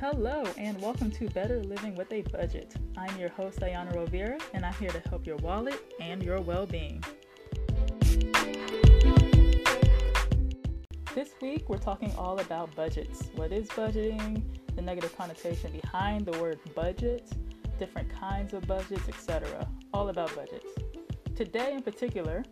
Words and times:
Hello, 0.00 0.44
and 0.56 0.80
welcome 0.80 1.10
to 1.10 1.28
Better 1.30 1.60
Living 1.64 1.96
with 1.96 2.12
a 2.12 2.22
Budget. 2.22 2.72
I'm 2.96 3.18
your 3.18 3.30
host, 3.30 3.58
Ayana 3.58 3.92
Rovira, 3.96 4.40
and 4.54 4.64
I'm 4.64 4.72
here 4.74 4.90
to 4.90 5.00
help 5.08 5.26
your 5.26 5.38
wallet 5.38 5.80
and 6.00 6.22
your 6.22 6.40
well 6.40 6.66
being. 6.66 7.02
This 11.16 11.30
week, 11.42 11.68
we're 11.68 11.78
talking 11.78 12.14
all 12.16 12.38
about 12.38 12.72
budgets. 12.76 13.24
What 13.34 13.50
is 13.50 13.66
budgeting? 13.70 14.44
The 14.76 14.82
negative 14.82 15.18
connotation 15.18 15.72
behind 15.72 16.26
the 16.26 16.38
word 16.38 16.60
budget, 16.76 17.32
different 17.80 18.08
kinds 18.08 18.54
of 18.54 18.68
budgets, 18.68 19.08
etc. 19.08 19.68
All 19.92 20.10
about 20.10 20.32
budgets. 20.36 20.68
Today, 21.34 21.72
in 21.72 21.82
particular, 21.82 22.44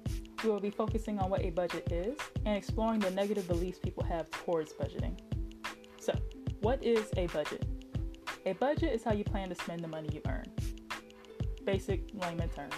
we 0.43 0.51
will 0.51 0.59
be 0.59 0.71
focusing 0.71 1.21
on 1.21 1.31
what 1.31 1.43
a 1.43 1.51
budget 1.51 1.93
is 1.93 2.19
and 2.45 2.57
exploring 2.57 2.99
the 2.99 3.13
negative 3.13 3.47
beliefs 3.47 3.79
people 3.79 4.03
have 4.03 4.29
towards 4.33 4.73
budgeting. 4.73 5.17
So, 6.01 6.13
what 6.61 6.83
is 6.83 7.11
a 7.17 7.27
budget? 7.29 7.65
A 8.47 8.53
budget 8.55 8.93
is 8.95 9.03
how 9.03 9.13
you 9.13 9.25
plan 9.25 9.49
to 9.49 9.55
spend 9.55 9.83
the 9.83 9.89
money 9.89 10.09
you 10.13 10.23
earn. 10.29 10.47
Basic 11.65 12.03
layman 12.15 12.49
terms. 12.49 12.75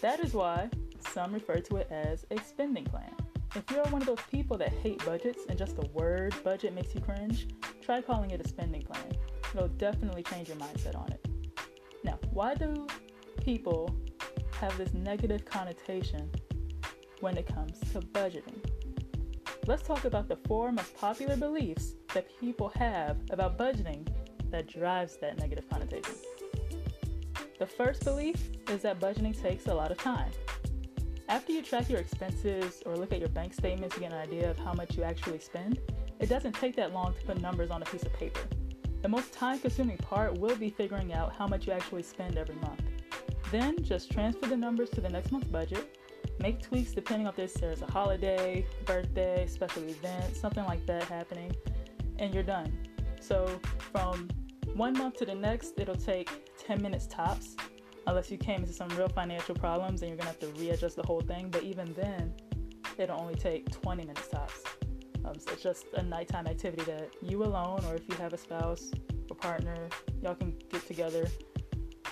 That 0.00 0.20
is 0.20 0.34
why 0.34 0.68
some 1.12 1.32
refer 1.32 1.56
to 1.56 1.76
it 1.76 1.88
as 1.90 2.26
a 2.30 2.38
spending 2.42 2.84
plan. 2.84 3.14
If 3.54 3.70
you're 3.70 3.84
one 3.84 4.02
of 4.02 4.06
those 4.06 4.24
people 4.30 4.58
that 4.58 4.68
hate 4.68 5.04
budgets 5.04 5.44
and 5.48 5.56
just 5.56 5.76
the 5.76 5.86
word 5.94 6.34
budget 6.44 6.74
makes 6.74 6.94
you 6.94 7.00
cringe, 7.00 7.48
try 7.80 8.02
calling 8.02 8.30
it 8.30 8.44
a 8.44 8.48
spending 8.48 8.82
plan. 8.82 9.12
It'll 9.54 9.68
definitely 9.68 10.24
change 10.24 10.48
your 10.48 10.58
mindset 10.58 10.96
on 10.96 11.10
it. 11.12 11.26
Now, 12.04 12.18
why 12.32 12.54
do 12.54 12.86
people 13.40 13.96
have 14.60 14.76
this 14.76 14.92
negative 14.92 15.44
connotation 15.44 16.30
when 17.20 17.38
it 17.38 17.46
comes 17.46 17.80
to 17.92 18.00
budgeting? 18.00 18.58
Let's 19.66 19.82
talk 19.82 20.04
about 20.04 20.28
the 20.28 20.36
four 20.46 20.70
most 20.70 20.94
popular 20.96 21.36
beliefs 21.36 21.94
that 22.16 22.40
people 22.40 22.72
have 22.74 23.18
about 23.28 23.58
budgeting 23.58 24.08
that 24.50 24.66
drives 24.66 25.18
that 25.18 25.38
negative 25.38 25.68
connotation. 25.68 26.14
The 27.58 27.66
first 27.66 28.04
belief 28.04 28.52
is 28.70 28.80
that 28.82 28.98
budgeting 28.98 29.38
takes 29.38 29.66
a 29.66 29.74
lot 29.74 29.90
of 29.90 29.98
time. 29.98 30.30
After 31.28 31.52
you 31.52 31.60
track 31.60 31.90
your 31.90 32.00
expenses 32.00 32.82
or 32.86 32.96
look 32.96 33.12
at 33.12 33.18
your 33.18 33.28
bank 33.28 33.52
statements 33.52 33.96
to 33.96 34.00
get 34.00 34.12
an 34.12 34.18
idea 34.18 34.50
of 34.50 34.56
how 34.56 34.72
much 34.72 34.96
you 34.96 35.02
actually 35.02 35.40
spend, 35.40 35.78
it 36.18 36.30
doesn't 36.30 36.54
take 36.54 36.74
that 36.76 36.94
long 36.94 37.12
to 37.12 37.20
put 37.26 37.38
numbers 37.42 37.70
on 37.70 37.82
a 37.82 37.84
piece 37.84 38.04
of 38.04 38.14
paper. 38.14 38.40
The 39.02 39.08
most 39.10 39.34
time 39.34 39.58
consuming 39.58 39.98
part 39.98 40.38
will 40.38 40.56
be 40.56 40.70
figuring 40.70 41.12
out 41.12 41.34
how 41.36 41.46
much 41.46 41.66
you 41.66 41.74
actually 41.74 42.02
spend 42.02 42.38
every 42.38 42.56
month. 42.56 42.80
Then 43.50 43.84
just 43.84 44.10
transfer 44.10 44.46
the 44.46 44.56
numbers 44.56 44.88
to 44.90 45.02
the 45.02 45.10
next 45.10 45.32
month's 45.32 45.48
budget, 45.48 45.98
make 46.40 46.62
tweaks 46.62 46.92
depending 46.92 47.26
on 47.26 47.34
if 47.36 47.52
there's 47.52 47.82
a 47.82 47.86
holiday, 47.90 48.64
birthday, 48.86 49.46
special 49.46 49.82
event, 49.82 50.34
something 50.34 50.64
like 50.64 50.86
that 50.86 51.02
happening, 51.04 51.54
and 52.18 52.34
you're 52.34 52.42
done. 52.42 52.76
So 53.20 53.60
from 53.92 54.28
one 54.74 54.92
month 54.92 55.16
to 55.18 55.24
the 55.24 55.34
next, 55.34 55.74
it'll 55.78 55.96
take 55.96 56.28
10 56.58 56.82
minutes 56.82 57.06
tops, 57.06 57.56
unless 58.06 58.30
you 58.30 58.38
came 58.38 58.60
into 58.60 58.72
some 58.72 58.88
real 58.90 59.08
financial 59.08 59.54
problems 59.54 60.02
and 60.02 60.10
you're 60.10 60.18
gonna 60.18 60.30
have 60.30 60.38
to 60.40 60.48
readjust 60.60 60.96
the 60.96 61.02
whole 61.02 61.20
thing. 61.20 61.48
But 61.50 61.62
even 61.62 61.92
then, 61.94 62.34
it'll 62.98 63.20
only 63.20 63.34
take 63.34 63.70
20 63.70 64.02
minutes 64.02 64.28
tops. 64.28 64.62
Um, 65.24 65.38
so 65.38 65.52
it's 65.52 65.62
just 65.62 65.86
a 65.94 66.02
nighttime 66.02 66.46
activity 66.46 66.84
that 66.84 67.10
you 67.20 67.42
alone, 67.42 67.84
or 67.86 67.94
if 67.94 68.08
you 68.08 68.14
have 68.16 68.32
a 68.32 68.38
spouse 68.38 68.92
or 69.28 69.36
partner, 69.36 69.88
y'all 70.22 70.36
can 70.36 70.54
get 70.70 70.86
together, 70.86 71.26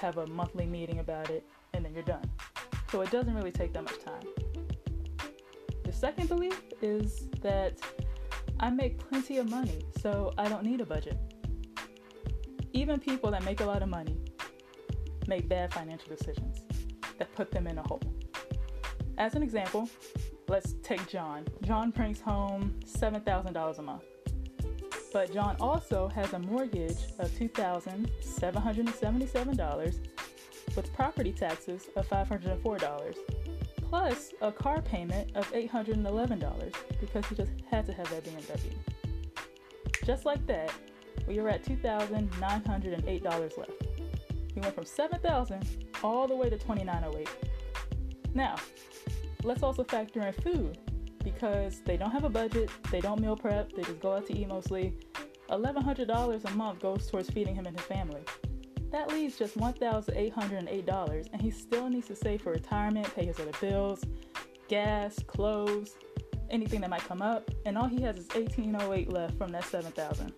have 0.00 0.18
a 0.18 0.26
monthly 0.26 0.66
meeting 0.66 0.98
about 0.98 1.30
it, 1.30 1.44
and 1.74 1.84
then 1.84 1.94
you're 1.94 2.02
done. 2.02 2.28
So 2.90 3.00
it 3.02 3.10
doesn't 3.10 3.34
really 3.34 3.52
take 3.52 3.72
that 3.74 3.82
much 3.82 3.98
time. 4.00 4.22
The 5.84 5.92
second 5.92 6.28
belief 6.28 6.60
is 6.82 7.28
that 7.40 7.78
I 8.64 8.70
make 8.70 8.96
plenty 8.96 9.36
of 9.36 9.50
money, 9.50 9.84
so 10.00 10.32
I 10.38 10.48
don't 10.48 10.64
need 10.64 10.80
a 10.80 10.86
budget. 10.86 11.18
Even 12.72 12.98
people 12.98 13.30
that 13.32 13.44
make 13.44 13.60
a 13.60 13.66
lot 13.66 13.82
of 13.82 13.90
money 13.90 14.16
make 15.26 15.50
bad 15.50 15.74
financial 15.74 16.08
decisions 16.08 16.62
that 17.18 17.30
put 17.34 17.50
them 17.50 17.66
in 17.66 17.76
a 17.76 17.82
hole. 17.82 18.00
As 19.18 19.34
an 19.34 19.42
example, 19.42 19.90
let's 20.48 20.76
take 20.82 21.06
John. 21.08 21.44
John 21.60 21.90
brings 21.90 22.22
home 22.22 22.80
$7,000 22.86 23.78
a 23.78 23.82
month. 23.82 24.04
But 25.12 25.30
John 25.30 25.56
also 25.60 26.08
has 26.08 26.32
a 26.32 26.38
mortgage 26.38 27.04
of 27.18 27.30
$2,777 27.32 29.98
with 30.74 30.90
property 30.94 31.32
taxes 31.32 31.90
of 31.96 32.08
$504 32.08 33.14
plus 33.94 34.34
a 34.40 34.50
car 34.50 34.82
payment 34.82 35.30
of 35.36 35.48
$811 35.52 36.74
because 37.00 37.24
he 37.26 37.36
just 37.36 37.52
had 37.70 37.86
to 37.86 37.92
have 37.92 38.10
that 38.10 38.24
BMW. 38.24 38.72
Just 40.04 40.24
like 40.24 40.44
that, 40.48 40.72
we 41.28 41.38
are 41.38 41.48
at 41.48 41.62
$2,908 41.62 43.56
left. 43.56 43.70
We 44.56 44.62
went 44.62 44.74
from 44.74 44.84
7,000 44.84 45.86
all 46.02 46.26
the 46.26 46.34
way 46.34 46.50
to 46.50 46.58
2908. 46.58 47.28
Now, 48.34 48.56
let's 49.44 49.62
also 49.62 49.84
factor 49.84 50.22
in 50.22 50.32
food 50.32 50.76
because 51.22 51.80
they 51.84 51.96
don't 51.96 52.10
have 52.10 52.24
a 52.24 52.28
budget, 52.28 52.70
they 52.90 53.00
don't 53.00 53.20
meal 53.20 53.36
prep, 53.36 53.74
they 53.74 53.82
just 53.82 54.00
go 54.00 54.14
out 54.14 54.26
to 54.26 54.36
eat 54.36 54.48
mostly. 54.48 54.92
$1,100 55.50 56.44
a 56.44 56.50
month 56.56 56.80
goes 56.80 57.06
towards 57.08 57.30
feeding 57.30 57.54
him 57.54 57.66
and 57.66 57.78
his 57.78 57.86
family. 57.86 58.22
That 58.94 59.10
leaves 59.10 59.36
just 59.36 59.58
$1,808, 59.58 61.28
and 61.32 61.42
he 61.42 61.50
still 61.50 61.88
needs 61.88 62.06
to 62.06 62.14
save 62.14 62.42
for 62.42 62.52
retirement, 62.52 63.12
pay 63.12 63.26
his 63.26 63.40
other 63.40 63.50
bills, 63.60 64.04
gas, 64.68 65.18
clothes, 65.26 65.96
anything 66.48 66.80
that 66.80 66.90
might 66.90 67.00
come 67.00 67.20
up, 67.20 67.50
and 67.66 67.76
all 67.76 67.88
he 67.88 68.00
has 68.02 68.16
is 68.16 68.28
1808 68.28 69.12
left 69.12 69.36
from 69.36 69.50
that 69.50 69.64
7000 69.64 70.32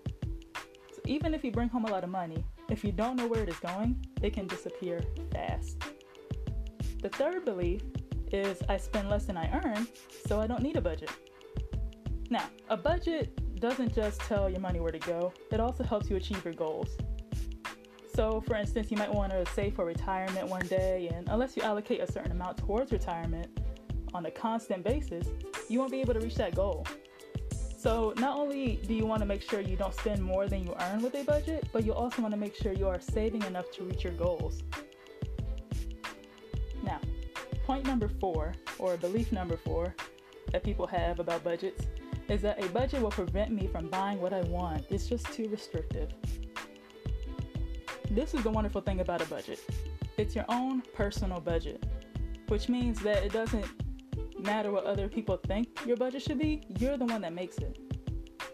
So 0.90 1.02
even 1.04 1.34
if 1.34 1.44
you 1.44 1.52
bring 1.52 1.68
home 1.68 1.84
a 1.84 1.90
lot 1.90 2.02
of 2.02 2.08
money, 2.08 2.42
if 2.70 2.82
you 2.82 2.92
don't 2.92 3.16
know 3.16 3.26
where 3.26 3.42
it 3.42 3.50
is 3.50 3.58
going, 3.58 4.02
it 4.22 4.32
can 4.32 4.46
disappear 4.46 5.02
fast. 5.32 5.76
The 7.02 7.10
third 7.10 7.44
belief 7.44 7.82
is 8.32 8.62
I 8.70 8.78
spend 8.78 9.10
less 9.10 9.26
than 9.26 9.36
I 9.36 9.52
earn, 9.52 9.86
so 10.26 10.40
I 10.40 10.46
don't 10.46 10.62
need 10.62 10.78
a 10.78 10.80
budget. 10.80 11.10
Now, 12.30 12.48
a 12.70 12.76
budget 12.78 13.60
doesn't 13.60 13.94
just 13.94 14.22
tell 14.22 14.48
your 14.48 14.60
money 14.60 14.80
where 14.80 14.92
to 14.92 14.98
go, 14.98 15.34
it 15.52 15.60
also 15.60 15.84
helps 15.84 16.08
you 16.08 16.16
achieve 16.16 16.42
your 16.42 16.54
goals. 16.54 16.96
So, 18.16 18.40
for 18.46 18.56
instance, 18.56 18.90
you 18.90 18.96
might 18.96 19.12
want 19.12 19.30
to 19.32 19.44
save 19.52 19.74
for 19.74 19.84
retirement 19.84 20.48
one 20.48 20.66
day, 20.68 21.10
and 21.12 21.28
unless 21.28 21.54
you 21.54 21.62
allocate 21.62 22.00
a 22.00 22.10
certain 22.10 22.32
amount 22.32 22.56
towards 22.56 22.90
retirement 22.90 23.60
on 24.14 24.24
a 24.24 24.30
constant 24.30 24.82
basis, 24.82 25.28
you 25.68 25.78
won't 25.78 25.90
be 25.90 26.00
able 26.00 26.14
to 26.14 26.20
reach 26.20 26.36
that 26.36 26.54
goal. 26.54 26.86
So, 27.76 28.14
not 28.16 28.38
only 28.38 28.80
do 28.86 28.94
you 28.94 29.04
want 29.04 29.20
to 29.20 29.26
make 29.26 29.42
sure 29.42 29.60
you 29.60 29.76
don't 29.76 29.92
spend 29.92 30.22
more 30.22 30.48
than 30.48 30.64
you 30.64 30.74
earn 30.80 31.02
with 31.02 31.14
a 31.14 31.24
budget, 31.24 31.68
but 31.74 31.84
you 31.84 31.92
also 31.92 32.22
want 32.22 32.32
to 32.32 32.40
make 32.40 32.56
sure 32.56 32.72
you 32.72 32.88
are 32.88 32.98
saving 32.98 33.42
enough 33.42 33.70
to 33.72 33.84
reach 33.84 34.02
your 34.02 34.14
goals. 34.14 34.62
Now, 36.82 37.00
point 37.66 37.84
number 37.84 38.08
four, 38.08 38.54
or 38.78 38.96
belief 38.96 39.30
number 39.30 39.58
four, 39.58 39.94
that 40.52 40.64
people 40.64 40.86
have 40.86 41.20
about 41.20 41.44
budgets 41.44 41.86
is 42.30 42.40
that 42.40 42.64
a 42.64 42.68
budget 42.70 43.02
will 43.02 43.10
prevent 43.10 43.50
me 43.50 43.66
from 43.66 43.88
buying 43.88 44.22
what 44.22 44.32
I 44.32 44.40
want. 44.40 44.86
It's 44.88 45.06
just 45.06 45.30
too 45.34 45.50
restrictive. 45.50 46.14
This 48.16 48.32
is 48.32 48.42
the 48.42 48.50
wonderful 48.50 48.80
thing 48.80 49.00
about 49.00 49.20
a 49.20 49.26
budget 49.26 49.60
it's 50.16 50.34
your 50.34 50.46
own 50.48 50.80
personal 50.94 51.38
budget, 51.38 51.84
which 52.48 52.70
means 52.70 52.98
that 53.00 53.22
it 53.22 53.30
doesn't 53.30 53.66
matter 54.40 54.72
what 54.72 54.84
other 54.84 55.06
people 55.06 55.36
think 55.36 55.68
your 55.84 55.98
budget 55.98 56.22
should 56.22 56.38
be, 56.38 56.62
you're 56.78 56.96
the 56.96 57.04
one 57.04 57.20
that 57.20 57.34
makes 57.34 57.58
it. 57.58 57.78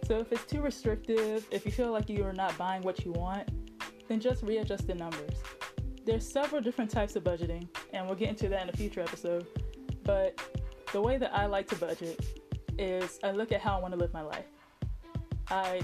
So 0.08 0.18
if 0.18 0.32
it's 0.32 0.44
too 0.46 0.62
restrictive, 0.62 1.46
if 1.52 1.64
you 1.64 1.70
feel 1.70 1.92
like 1.92 2.08
you 2.08 2.24
are 2.24 2.32
not 2.32 2.58
buying 2.58 2.82
what 2.82 3.04
you 3.04 3.12
want, 3.12 3.48
then 4.08 4.18
just 4.18 4.42
readjust 4.42 4.88
the 4.88 4.96
numbers. 4.96 5.36
There's 6.04 6.28
several 6.28 6.60
different 6.60 6.90
types 6.90 7.14
of 7.14 7.22
budgeting, 7.22 7.68
and 7.92 8.04
we'll 8.04 8.16
get 8.16 8.30
into 8.30 8.48
that 8.48 8.62
in 8.62 8.68
a 8.68 8.72
future 8.72 9.00
episode. 9.00 9.46
But 10.02 10.42
the 10.92 11.00
way 11.00 11.18
that 11.18 11.32
I 11.32 11.46
like 11.46 11.68
to 11.68 11.76
budget 11.76 12.20
is 12.80 13.20
I 13.22 13.30
look 13.30 13.52
at 13.52 13.60
how 13.60 13.78
I 13.78 13.80
want 13.80 13.94
to 13.94 14.00
live 14.00 14.12
my 14.12 14.22
life. 14.22 14.46
I 15.48 15.82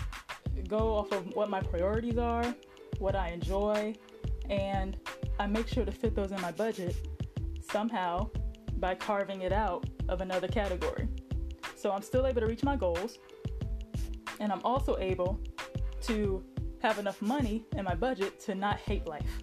go 0.67 0.97
off 0.97 1.13
of 1.13 1.37
what 1.37 1.49
my 1.49 1.61
priorities 1.61 2.19
are, 2.19 2.53
what 2.99 3.15
I 3.15 3.29
enjoy, 3.29 3.95
and 4.49 4.97
I 5.39 5.47
make 5.47 5.69
sure 5.69 5.85
to 5.85 5.93
fit 5.93 6.15
those 6.15 6.33
in 6.33 6.41
my 6.41 6.53
budget 6.53 6.97
somehow 7.71 8.31
by 8.77 8.95
carving 8.95 9.43
it 9.43 9.53
out 9.53 9.87
of 10.09 10.21
another 10.21 10.49
category. 10.49 11.09
So 11.77 11.91
I'm 11.91 12.03
still 12.03 12.27
able 12.27 12.41
to 12.41 12.47
reach 12.47 12.65
my 12.65 12.77
goals, 12.77 13.19
and 14.41 14.51
I'm 14.51 14.63
also 14.65 14.97
able 14.99 15.41
to 16.03 16.43
have 16.81 16.99
enough 16.99 17.21
money 17.21 17.65
in 17.77 17.85
my 17.85 17.95
budget 17.95 18.41
to 18.41 18.55
not 18.55 18.79
hate 18.79 19.07
life. 19.07 19.43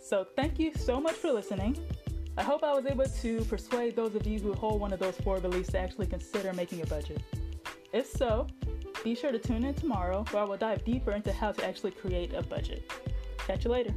So 0.00 0.26
thank 0.36 0.58
you 0.58 0.72
so 0.74 1.00
much 1.00 1.14
for 1.14 1.32
listening. 1.32 1.76
I 2.36 2.42
hope 2.42 2.62
I 2.62 2.72
was 2.72 2.86
able 2.86 3.04
to 3.04 3.44
persuade 3.44 3.96
those 3.96 4.14
of 4.14 4.26
you 4.26 4.38
who 4.38 4.52
hold 4.52 4.80
one 4.80 4.92
of 4.92 4.98
those 4.98 5.16
four 5.16 5.40
beliefs 5.40 5.70
to 5.70 5.78
actually 5.78 6.06
consider 6.06 6.52
making 6.52 6.80
a 6.82 6.86
budget. 6.86 7.22
If 7.92 8.06
so, 8.06 8.46
be 9.02 9.14
sure 9.14 9.32
to 9.32 9.38
tune 9.38 9.64
in 9.64 9.74
tomorrow 9.74 10.24
where 10.30 10.42
I 10.42 10.44
will 10.44 10.56
dive 10.56 10.84
deeper 10.84 11.12
into 11.12 11.32
how 11.32 11.52
to 11.52 11.66
actually 11.66 11.92
create 11.92 12.34
a 12.34 12.42
budget. 12.42 12.90
Catch 13.38 13.64
you 13.64 13.70
later. 13.70 13.94